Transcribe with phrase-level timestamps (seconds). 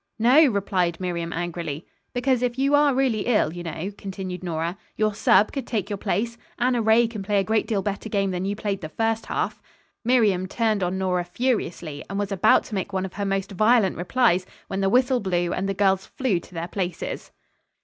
[0.17, 1.85] "No," replied Miriam angrily.
[2.11, 5.51] "Because, if you are really ill, you know," continued Nora, "your sub.
[5.51, 6.39] could take your place.
[6.57, 9.61] Anna Ray can play a great deal better game than you played the first half."
[10.03, 13.95] Miriam turned on Nora furiously, and was about to make one of her most violent
[13.95, 17.29] replies, when the whistle blew and the girls flew to their places.